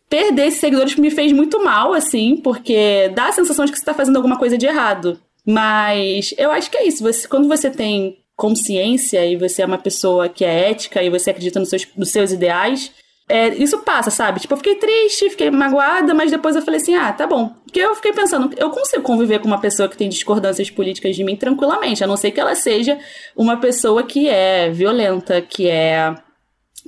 Perder 0.09 0.47
esses 0.47 0.61
seguidores 0.61 0.97
me 0.97 1.11
fez 1.11 1.33
muito 1.33 1.62
mal, 1.62 1.93
assim, 1.93 2.37
porque 2.37 3.11
dá 3.14 3.29
a 3.29 3.33
sensação 3.33 3.64
de 3.64 3.73
que 3.73 3.79
você 3.79 3.83
está 3.83 3.95
fazendo 3.95 4.17
alguma 4.17 4.38
coisa 4.38 4.57
de 4.57 4.67
errado. 4.67 5.19
Mas 5.47 6.35
eu 6.38 6.50
acho 6.50 6.71
que 6.71 6.79
é 6.79 6.87
isso. 6.87 7.03
Você, 7.03 7.26
quando 7.29 7.49
você 7.49 7.71
tem 7.71 8.19
consciência 8.37 9.25
e 9.26 9.37
você 9.37 9.62
é 9.62 9.67
uma 9.67 9.79
pessoa 9.79 10.29
que 10.29 10.45
é 10.45 10.71
ética 10.71 11.03
e 11.03 11.11
você 11.11 11.31
acredita 11.31 11.61
nos 11.61 11.69
seus, 11.69 11.87
nos 11.97 12.11
seus 12.11 12.33
ideais, 12.33 12.93
é, 13.29 13.49
isso 13.55 13.79
passa, 13.79 14.11
sabe? 14.11 14.41
Tipo, 14.41 14.53
eu 14.53 14.59
fiquei 14.59 14.75
triste, 14.75 15.31
fiquei 15.31 15.50
magoada, 15.50 16.12
mas 16.12 16.31
depois 16.31 16.55
eu 16.57 16.62
falei 16.62 16.81
assim: 16.81 16.95
ah, 16.95 17.12
tá 17.12 17.26
bom. 17.26 17.55
Porque 17.64 17.81
eu 17.81 17.95
fiquei 17.95 18.12
pensando, 18.12 18.55
eu 18.57 18.71
consigo 18.71 19.03
conviver 19.03 19.38
com 19.38 19.47
uma 19.47 19.61
pessoa 19.61 19.88
que 19.88 19.97
tem 19.97 20.09
discordâncias 20.09 20.71
políticas 20.71 21.17
de 21.17 21.25
mim 21.25 21.35
tranquilamente, 21.35 22.05
a 22.05 22.07
não 22.07 22.17
ser 22.17 22.33
que 22.33 22.41
ela 22.41 22.55
seja 22.55 22.99
uma 23.35 23.57
pessoa 23.57 24.03
que 24.03 24.29
é 24.29 24.71
violenta, 24.71 25.41
que 25.41 25.69
é. 25.69 26.14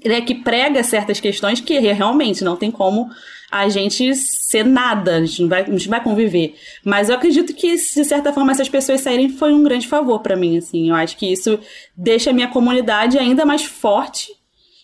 Né, 0.05 0.21
que 0.21 0.35
prega 0.35 0.85
certas 0.85 1.19
questões 1.19 1.59
que 1.59 1.79
realmente 1.79 2.45
não 2.45 2.55
tem 2.55 2.71
como 2.71 3.11
a 3.51 3.69
gente 3.69 4.15
ser 4.15 4.65
nada, 4.65 5.17
a 5.17 5.25
gente 5.25 5.43
não 5.43 5.49
vai, 5.49 5.63
a 5.63 5.71
gente 5.71 5.89
vai 5.89 6.03
conviver. 6.03 6.55
Mas 6.85 7.09
eu 7.09 7.15
acredito 7.15 7.55
que, 7.55 7.75
de 7.75 8.05
certa 8.05 8.33
forma, 8.33 8.53
essas 8.53 8.69
pessoas 8.69 9.01
saírem 9.01 9.31
foi 9.31 9.53
um 9.53 9.63
grande 9.63 9.89
favor 9.89 10.21
para 10.21 10.37
mim, 10.37 10.59
assim. 10.59 10.91
Eu 10.91 10.95
acho 10.95 11.17
que 11.17 11.27
isso 11.27 11.59
deixa 11.97 12.31
a 12.31 12.33
minha 12.33 12.49
comunidade 12.49 13.19
ainda 13.19 13.47
mais 13.47 13.65
forte 13.65 14.33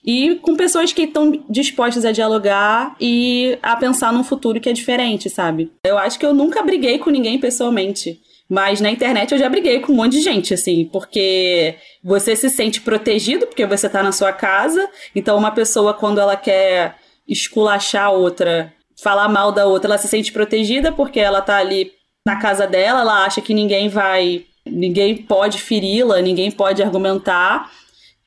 e 0.04 0.37
com 0.37 0.57
pessoas 0.57 0.92
que 0.92 1.02
estão 1.02 1.45
dispostas 1.49 2.04
a 2.04 2.12
dialogar 2.12 2.97
e 3.00 3.59
a 3.62 3.76
pensar 3.76 4.12
num 4.12 4.25
futuro 4.25 4.61
que 4.61 4.69
é 4.69 4.73
diferente, 4.73 5.31
sabe? 5.31 5.71
Eu 5.85 5.97
acho 5.97 6.19
que 6.19 6.26
eu 6.26 6.35
nunca 6.35 6.62
briguei 6.62 6.99
com 6.99 7.11
ninguém 7.11 7.38
pessoalmente. 7.38 8.21
Mas 8.49 8.80
na 8.80 8.90
internet 8.90 9.32
eu 9.32 9.38
já 9.38 9.49
briguei 9.49 9.80
com 9.80 9.92
um 9.92 9.96
monte 9.96 10.12
de 10.12 10.20
gente, 10.20 10.52
assim, 10.52 10.84
porque 10.92 11.75
você 12.02 12.37
se 12.37 12.50
sente 12.50 12.80
protegido 12.80 13.46
porque 13.46 13.64
você 13.64 13.88
tá 13.88 14.02
na 14.02 14.12
sua 14.12 14.32
casa. 14.32 14.88
Então, 15.14 15.38
uma 15.38 15.50
pessoa, 15.50 15.94
quando 15.94 16.20
ela 16.20 16.37
quer 16.37 16.96
esculachar 17.26 18.06
a 18.06 18.11
outra, 18.11 18.72
falar 19.02 19.28
mal 19.28 19.52
da 19.52 19.66
outra, 19.66 19.88
ela 19.88 19.99
se 19.99 20.08
sente 20.08 20.32
protegida 20.32 20.92
porque 20.92 21.18
ela 21.18 21.40
tá 21.40 21.56
ali 21.56 21.92
na 22.26 22.37
casa 22.37 22.66
dela, 22.66 23.00
ela 23.00 23.25
acha 23.25 23.40
que 23.40 23.54
ninguém 23.54 23.88
vai. 23.88 24.44
ninguém 24.66 25.16
pode 25.16 25.58
feri-la, 25.58 26.20
ninguém 26.20 26.50
pode 26.50 26.82
argumentar 26.82 27.70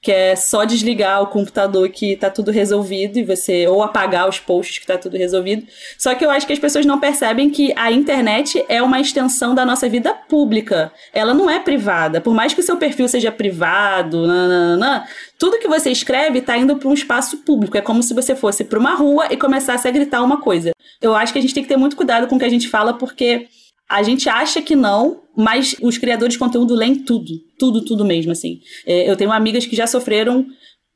que 0.05 0.11
é 0.11 0.35
só 0.35 0.65
desligar 0.65 1.23
o 1.23 1.25
computador 1.25 1.89
que 1.89 2.15
tá 2.15 2.29
tudo 2.29 2.51
resolvido 2.51 3.17
e 3.17 3.23
você 3.23 3.67
ou 3.67 3.81
apagar 3.81 4.29
os 4.29 4.39
posts 4.39 4.77
que 4.77 4.85
tá 4.85 4.99
tudo 4.99 5.17
resolvido. 5.17 5.65
Só 5.97 6.13
que 6.13 6.23
eu 6.23 6.29
acho 6.29 6.45
que 6.45 6.53
as 6.53 6.59
pessoas 6.59 6.85
não 6.85 6.99
percebem 6.99 7.49
que 7.49 7.73
a 7.75 7.91
internet 7.91 8.63
é 8.69 8.83
uma 8.83 8.99
extensão 8.99 9.55
da 9.55 9.65
nossa 9.65 9.89
vida 9.89 10.13
pública. 10.13 10.91
Ela 11.11 11.33
não 11.33 11.49
é 11.49 11.57
privada. 11.57 12.21
Por 12.21 12.35
mais 12.35 12.53
que 12.53 12.61
o 12.61 12.63
seu 12.63 12.77
perfil 12.77 13.07
seja 13.07 13.31
privado, 13.31 14.27
nananana, 14.27 15.07
tudo 15.39 15.57
que 15.57 15.67
você 15.67 15.89
escreve 15.89 16.39
tá 16.39 16.55
indo 16.55 16.75
para 16.75 16.87
um 16.87 16.93
espaço 16.93 17.37
público. 17.37 17.75
É 17.75 17.81
como 17.81 18.03
se 18.03 18.13
você 18.13 18.35
fosse 18.35 18.63
para 18.63 18.77
uma 18.77 18.93
rua 18.93 19.25
e 19.31 19.37
começasse 19.37 19.87
a 19.87 19.91
gritar 19.91 20.21
uma 20.21 20.39
coisa. 20.39 20.69
Eu 21.01 21.15
acho 21.15 21.33
que 21.33 21.39
a 21.39 21.41
gente 21.41 21.55
tem 21.55 21.63
que 21.63 21.69
ter 21.69 21.77
muito 21.77 21.95
cuidado 21.95 22.27
com 22.27 22.35
o 22.35 22.39
que 22.39 22.45
a 22.45 22.49
gente 22.49 22.69
fala 22.69 22.93
porque 22.93 23.47
a 23.89 24.01
gente 24.03 24.27
acha 24.27 24.61
que 24.61 24.75
não, 24.75 25.21
mas 25.35 25.75
os 25.81 25.97
criadores 25.97 26.33
de 26.33 26.39
conteúdo 26.39 26.73
leem 26.73 26.95
tudo. 26.95 27.31
Tudo, 27.57 27.83
tudo 27.83 28.05
mesmo, 28.05 28.31
assim. 28.31 28.59
É, 28.85 29.09
eu 29.09 29.15
tenho 29.15 29.31
amigas 29.31 29.65
que 29.65 29.75
já 29.75 29.87
sofreram 29.87 30.45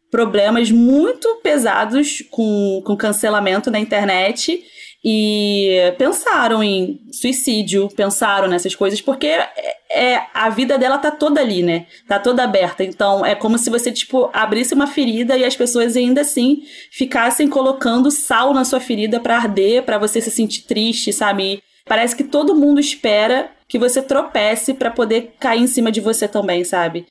problemas 0.09 0.71
muito 0.71 1.39
pesados 1.43 2.23
com, 2.31 2.81
com 2.85 2.97
cancelamento 2.97 3.69
na 3.69 3.79
internet 3.79 4.63
e 5.03 5.93
pensaram 5.97 6.61
em 6.61 6.99
suicídio, 7.11 7.87
pensaram 7.95 8.47
nessas 8.47 8.75
coisas, 8.75 8.99
porque 8.99 9.27
é, 9.27 9.49
é, 9.91 10.25
a 10.33 10.49
vida 10.49 10.77
dela 10.77 10.97
tá 10.97 11.09
toda 11.09 11.39
ali, 11.39 11.61
né? 11.61 11.85
Tá 12.07 12.19
toda 12.19 12.43
aberta. 12.43 12.83
Então 12.83 13.25
é 13.25 13.33
como 13.33 13.57
se 13.57 13.69
você, 13.69 13.91
tipo, 13.91 14.29
abrisse 14.33 14.73
uma 14.73 14.87
ferida 14.87 15.37
e 15.37 15.45
as 15.45 15.55
pessoas 15.55 15.95
ainda 15.95 16.21
assim 16.21 16.63
ficassem 16.91 17.47
colocando 17.47 18.11
sal 18.11 18.53
na 18.53 18.65
sua 18.65 18.79
ferida 18.79 19.19
para 19.19 19.37
arder, 19.37 19.83
para 19.83 19.97
você 19.97 20.19
se 20.19 20.31
sentir 20.31 20.63
triste, 20.63 21.13
sabe? 21.13 21.63
Parece 21.89 22.15
que 22.15 22.23
todo 22.23 22.55
mundo 22.55 22.79
espera 22.79 23.49
que 23.67 23.79
você 23.79 23.99
tropece 23.99 24.75
para 24.75 24.91
poder 24.91 25.33
cair 25.39 25.63
em 25.63 25.67
cima 25.67 25.91
de 25.91 25.99
você 25.99 26.27
também, 26.27 26.63
sabe? 26.63 27.07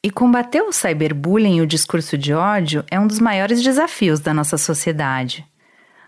E 0.00 0.12
combater 0.12 0.62
o 0.62 0.72
cyberbullying 0.72 1.56
e 1.56 1.60
o 1.60 1.66
discurso 1.66 2.16
de 2.16 2.32
ódio 2.32 2.84
é 2.88 3.00
um 3.00 3.06
dos 3.08 3.18
maiores 3.18 3.60
desafios 3.60 4.20
da 4.20 4.32
nossa 4.32 4.56
sociedade. 4.56 5.44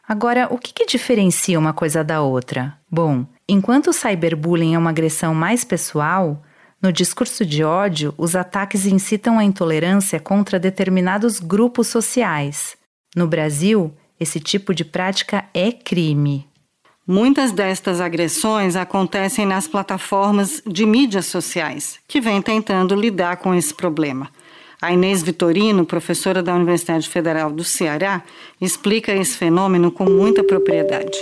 Agora, 0.07 0.47
o 0.49 0.59
que, 0.59 0.73
que 0.73 0.87
diferencia 0.87 1.59
uma 1.59 1.73
coisa 1.73 2.05
da 2.05 2.23
outra? 2.23 2.79
Bom, 2.89 3.27
enquanto 3.49 3.89
o 3.89 3.93
cyberbullying 3.93 4.75
é 4.75 4.79
uma 4.79 4.91
agressão 4.91 5.35
mais 5.35 5.65
pessoal, 5.65 6.41
no 6.81 6.93
discurso 6.93 7.45
de 7.45 7.65
ódio, 7.65 8.15
os 8.17 8.37
ataques 8.37 8.87
incitam 8.87 9.41
a 9.41 9.45
intolerância 9.45 10.21
contra 10.21 10.61
determinados 10.61 11.41
grupos 11.41 11.89
sociais. 11.89 12.77
No 13.17 13.27
Brasil, 13.27 13.93
esse 14.21 14.39
tipo 14.39 14.73
de 14.73 14.85
prática 14.85 15.47
é 15.53 15.73
crime. 15.73 16.47
Muitas 17.07 17.53
destas 17.53 18.01
agressões 18.01 18.77
acontecem 18.77 19.45
nas 19.45 19.69
plataformas 19.69 20.63
de 20.67 20.87
mídias 20.87 21.27
sociais, 21.27 21.99
que 22.09 22.19
vêm 22.19 22.41
tentando 22.41 22.95
lidar 22.95 23.37
com 23.37 23.55
esse 23.55 23.75
problema. 23.75 24.31
A 24.81 24.91
Inês 24.91 25.23
Vitorino, 25.23 25.85
professora 25.85 26.43
da 26.43 26.55
Universidade 26.55 27.07
Federal 27.07 27.51
do 27.51 27.63
Ceará, 27.63 28.23
explica 28.59 29.13
esse 29.13 29.37
fenômeno 29.37 29.93
com 29.93 30.05
muita 30.05 30.43
propriedade. 30.43 31.19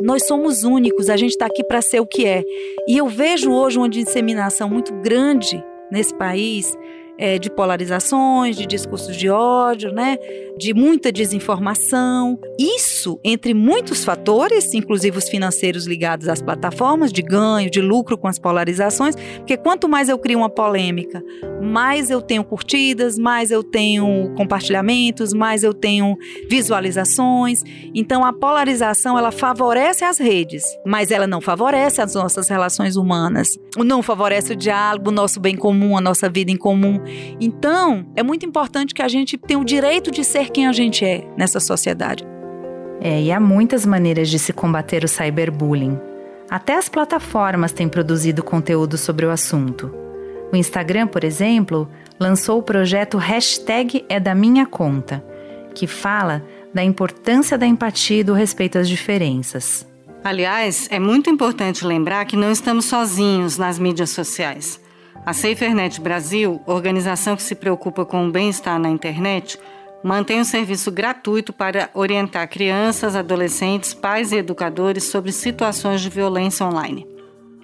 Nós 0.00 0.24
somos 0.28 0.62
únicos, 0.62 1.10
a 1.10 1.16
gente 1.16 1.30
está 1.30 1.46
aqui 1.46 1.64
para 1.64 1.82
ser 1.82 1.98
o 1.98 2.06
que 2.06 2.24
é. 2.24 2.44
E 2.86 2.96
eu 2.96 3.08
vejo 3.08 3.50
hoje 3.50 3.78
uma 3.78 3.88
disseminação 3.88 4.68
muito 4.68 4.94
grande 4.94 5.60
nesse 5.90 6.14
país 6.14 6.72
é, 7.18 7.38
de 7.38 7.50
polarizações, 7.50 8.56
de 8.56 8.66
discursos 8.66 9.16
de 9.16 9.28
ódio, 9.28 9.92
né? 9.92 10.18
de 10.56 10.72
muita 10.72 11.12
desinformação. 11.12 12.38
Isso, 12.58 13.20
entre 13.22 13.52
muitos 13.52 14.04
fatores, 14.04 14.72
inclusive 14.72 15.18
os 15.18 15.28
financeiros 15.28 15.86
ligados 15.86 16.28
às 16.28 16.40
plataformas, 16.40 17.12
de 17.12 17.22
ganho, 17.22 17.70
de 17.70 17.80
lucro 17.80 18.16
com 18.16 18.26
as 18.26 18.38
polarizações, 18.38 19.14
porque 19.36 19.56
quanto 19.56 19.88
mais 19.88 20.08
eu 20.08 20.18
crio 20.18 20.38
uma 20.38 20.48
polêmica, 20.48 21.22
mais 21.62 22.10
eu 22.10 22.22
tenho 22.22 22.42
curtidas, 22.42 23.18
mais 23.18 23.50
eu 23.50 23.62
tenho 23.62 24.32
compartilhamentos, 24.34 25.32
mais 25.32 25.62
eu 25.62 25.74
tenho 25.74 26.16
visualizações. 26.48 27.62
Então 27.94 28.24
a 28.24 28.32
polarização 28.32 29.18
ela 29.18 29.30
favorece 29.30 30.04
as 30.04 30.18
redes, 30.18 30.64
mas 30.86 31.10
ela 31.10 31.26
não 31.26 31.40
favorece 31.40 32.00
as 32.00 32.14
nossas 32.14 32.48
relações 32.48 32.96
humanas. 32.96 33.48
Não 33.76 34.02
favorece 34.02 34.54
o 34.54 34.56
diálogo, 34.56 35.10
o 35.10 35.12
nosso 35.12 35.38
bem 35.38 35.56
comum, 35.56 35.96
a 35.96 36.00
nossa 36.00 36.30
vida 36.30 36.50
em 36.50 36.56
comum. 36.56 36.98
Então, 37.40 38.06
é 38.14 38.22
muito 38.22 38.46
importante 38.46 38.94
que 38.94 39.02
a 39.02 39.08
gente 39.08 39.36
tenha 39.36 39.58
o 39.58 39.64
direito 39.64 40.10
de 40.10 40.24
ser 40.24 40.50
quem 40.50 40.66
a 40.66 40.72
gente 40.72 41.04
é 41.04 41.26
nessa 41.36 41.60
sociedade. 41.60 42.24
É, 43.00 43.22
e 43.22 43.30
há 43.30 43.38
muitas 43.38 43.84
maneiras 43.84 44.28
de 44.28 44.38
se 44.38 44.52
combater 44.52 45.04
o 45.04 45.08
cyberbullying. 45.08 45.98
Até 46.48 46.76
as 46.76 46.88
plataformas 46.88 47.72
têm 47.72 47.88
produzido 47.88 48.42
conteúdo 48.42 48.96
sobre 48.96 49.26
o 49.26 49.30
assunto. 49.30 49.92
O 50.52 50.56
Instagram, 50.56 51.06
por 51.06 51.24
exemplo, 51.24 51.88
lançou 52.18 52.58
o 52.58 52.62
projeto 52.62 53.18
Hashtag 53.18 54.04
é 54.08 54.20
da 54.20 54.34
minha 54.34 54.64
conta, 54.64 55.24
que 55.74 55.86
fala 55.86 56.42
da 56.72 56.84
importância 56.84 57.58
da 57.58 57.66
empatia 57.66 58.20
e 58.20 58.24
do 58.24 58.32
respeito 58.32 58.78
às 58.78 58.88
diferenças. 58.88 59.86
Aliás, 60.22 60.88
é 60.90 60.98
muito 60.98 61.30
importante 61.30 61.84
lembrar 61.84 62.24
que 62.24 62.36
não 62.36 62.50
estamos 62.50 62.86
sozinhos 62.86 63.56
nas 63.56 63.78
mídias 63.78 64.10
sociais. 64.10 64.80
A 65.26 65.32
SaferNet 65.32 66.00
Brasil, 66.00 66.62
organização 66.66 67.34
que 67.34 67.42
se 67.42 67.56
preocupa 67.56 68.06
com 68.06 68.28
o 68.28 68.30
bem-estar 68.30 68.78
na 68.78 68.88
internet, 68.88 69.58
mantém 70.00 70.40
um 70.40 70.44
serviço 70.44 70.92
gratuito 70.92 71.52
para 71.52 71.90
orientar 71.94 72.48
crianças, 72.48 73.16
adolescentes, 73.16 73.92
pais 73.92 74.30
e 74.30 74.36
educadores 74.36 75.02
sobre 75.02 75.32
situações 75.32 76.00
de 76.00 76.08
violência 76.08 76.64
online. 76.64 77.04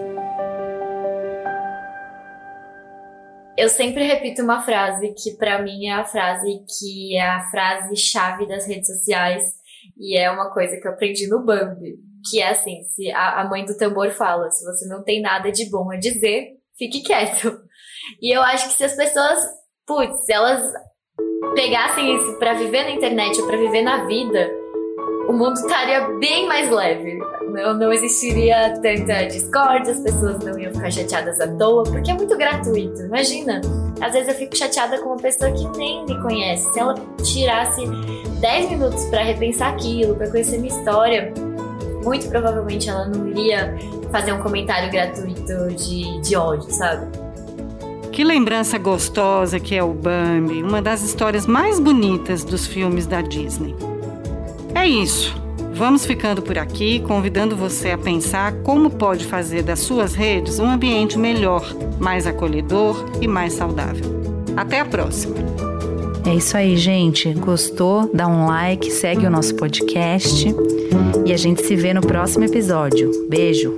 Eu 3.58 3.68
sempre 3.68 4.08
repito 4.08 4.42
uma 4.42 4.62
frase 4.62 5.14
que 5.22 5.32
para 5.32 5.62
mim 5.62 5.88
é 5.88 5.94
a 5.96 6.06
frase 6.06 6.64
que 6.66 7.18
é 7.18 7.30
a 7.30 7.42
frase 7.52 7.94
chave 7.98 8.48
das 8.48 8.66
redes 8.66 8.88
sociais 8.88 9.61
e 9.98 10.18
é 10.18 10.30
uma 10.30 10.52
coisa 10.52 10.78
que 10.78 10.88
eu 10.88 10.92
aprendi 10.92 11.28
no 11.28 11.44
Bambi, 11.44 11.96
que 12.30 12.42
é 12.42 12.50
assim, 12.50 12.84
se 12.90 13.12
a, 13.12 13.42
a 13.42 13.50
mãe 13.50 13.66
do 13.66 13.76
tambor 13.78 14.12
fala, 14.12 14.50
se 14.50 14.64
você 14.66 14.88
não 14.88 15.04
tem 15.04 15.22
nada 15.22 15.52
de 15.52 15.70
bom 15.70 15.92
a 15.92 15.98
dizer, 15.98 16.50
fique 16.78 17.02
quieto. 17.02 17.60
E 18.22 18.36
eu 18.36 18.42
acho 18.42 18.68
que 18.70 18.74
se 18.74 18.84
as 18.84 18.96
pessoas, 18.96 19.40
putz, 19.86 20.28
elas 20.30 20.62
pegassem 21.54 22.16
isso 22.16 22.40
para 22.40 22.54
viver 22.54 22.84
na 22.84 22.92
internet 22.92 23.40
ou 23.40 23.48
para 23.48 23.58
viver 23.58 23.82
na 23.82 24.06
vida, 24.06 24.50
o 25.28 25.34
mundo 25.34 25.54
estaria 25.54 26.08
bem 26.20 26.48
mais 26.48 26.70
leve. 26.70 27.18
Não, 27.52 27.74
não 27.74 27.94
existiria 27.94 28.74
tanta 28.82 29.26
discórdia, 29.26 29.94
as 29.94 30.00
pessoas 30.00 30.40
não 30.40 30.58
iam 30.58 30.74
ficar 30.74 30.92
chateadas 30.92 31.40
à 31.40 31.48
toa, 31.58 31.84
porque 31.84 32.12
é 32.12 32.14
muito 32.14 32.38
gratuito. 32.38 33.02
Imagina, 33.02 33.62
às 34.02 34.14
vezes 34.14 34.30
eu 34.30 34.36
fico 34.36 34.58
chateada 34.58 35.00
com 35.00 35.10
uma 35.10 35.18
pessoa 35.18 35.52
que 35.52 35.68
nem 35.78 36.06
me 36.06 36.22
conhece. 36.22 36.72
Se 36.72 36.80
ela 36.80 36.96
tirasse 37.24 37.82
10 38.42 38.72
minutos 38.72 39.06
para 39.06 39.24
repensar 39.24 39.70
aquilo, 39.72 40.16
para 40.16 40.30
conhecer 40.30 40.58
minha 40.58 40.76
história, 40.76 41.32
muito 42.04 42.28
provavelmente 42.28 42.90
ela 42.90 43.06
não 43.06 43.28
iria 43.28 43.78
fazer 44.12 44.34
um 44.34 44.40
comentário 44.40 44.92
gratuito 44.92 45.68
de, 45.76 46.20
de 46.22 46.36
ódio, 46.36 46.70
sabe? 46.72 47.06
Que 48.12 48.24
lembrança 48.24 48.78
gostosa 48.78 49.60
que 49.60 49.76
é 49.76 49.84
o 49.84 49.94
Bambi, 49.94 50.62
uma 50.64 50.82
das 50.82 51.04
histórias 51.04 51.46
mais 51.46 51.80
bonitas 51.80 52.44
dos 52.44 52.66
filmes 52.66 53.06
da 53.06 53.22
Disney. 53.22 53.76
É 54.76 54.86
isso. 54.88 55.40
Vamos 55.74 56.06
ficando 56.06 56.42
por 56.42 56.58
aqui, 56.58 57.00
convidando 57.00 57.56
você 57.56 57.92
a 57.92 57.98
pensar 57.98 58.54
como 58.64 58.90
pode 58.90 59.26
fazer 59.26 59.64
das 59.64 59.80
suas 59.80 60.14
redes 60.14 60.60
um 60.60 60.66
ambiente 60.66 61.18
melhor, 61.18 61.66
mais 62.00 62.28
acolhedor 62.28 63.06
e 63.22 63.28
mais 63.28 63.54
saudável. 63.54 64.06
Até 64.58 64.82
a 64.82 64.86
próxima! 64.86 65.71
É 66.26 66.36
isso 66.36 66.56
aí, 66.56 66.78
gente. 66.78 67.34
Gostou? 67.34 68.10
Dá 68.14 68.28
um 68.28 68.46
like, 68.46 68.92
segue 68.92 69.26
o 69.26 69.30
nosso 69.30 69.56
podcast 69.56 70.46
e 71.26 71.34
a 71.34 71.38
gente 71.38 71.62
se 71.64 71.76
vê 71.76 71.94
no 71.94 72.02
próximo 72.02 72.46
episódio. 72.46 73.12
Beijo! 73.30 73.76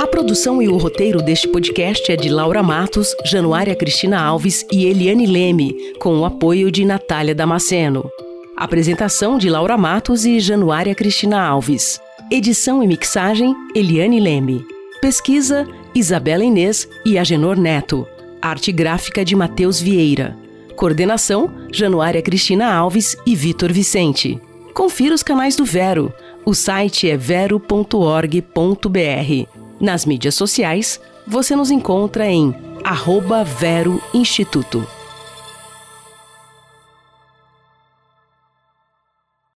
A 0.00 0.06
produção 0.06 0.60
e 0.60 0.68
o 0.68 0.76
roteiro 0.76 1.22
deste 1.22 1.48
podcast 1.48 2.10
é 2.10 2.16
de 2.16 2.28
Laura 2.28 2.62
Matos, 2.62 3.14
Januária 3.24 3.74
Cristina 3.74 4.20
Alves 4.20 4.66
e 4.70 4.84
Eliane 4.84 5.26
Leme, 5.26 5.94
com 6.00 6.18
o 6.18 6.24
apoio 6.24 6.70
de 6.70 6.84
Natália 6.84 7.34
Damasceno. 7.34 8.10
Apresentação 8.56 9.38
de 9.38 9.48
Laura 9.48 9.78
Matos 9.78 10.26
e 10.26 10.40
Januária 10.40 10.94
Cristina 10.94 11.40
Alves. 11.40 12.00
Edição 12.30 12.82
e 12.82 12.86
mixagem, 12.86 13.54
Eliane 13.74 14.18
Leme. 14.18 14.64
Pesquisa, 15.00 15.66
Isabela 15.98 16.44
Inês 16.44 16.88
e 17.04 17.18
Agenor 17.18 17.58
Neto. 17.58 18.06
Arte 18.40 18.70
gráfica 18.70 19.24
de 19.24 19.34
Matheus 19.34 19.80
Vieira. 19.80 20.36
Coordenação, 20.76 21.50
Januária 21.72 22.22
Cristina 22.22 22.72
Alves 22.72 23.16
e 23.26 23.34
Vitor 23.34 23.72
Vicente. 23.72 24.40
Confira 24.72 25.12
os 25.12 25.24
canais 25.24 25.56
do 25.56 25.64
Vero. 25.64 26.14
O 26.46 26.54
site 26.54 27.10
é 27.10 27.16
vero.org.br. 27.16 28.38
Nas 29.80 30.06
mídias 30.06 30.36
sociais, 30.36 31.00
você 31.26 31.56
nos 31.56 31.70
encontra 31.70 32.26
em 32.30 32.54
arroba 32.84 33.42
Vero 33.42 34.00
Instituto. 34.14 34.86